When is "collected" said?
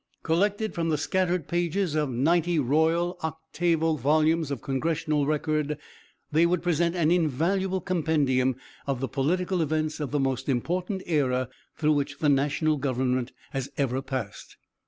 0.23-0.73